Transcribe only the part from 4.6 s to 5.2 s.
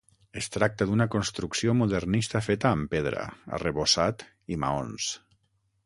maons.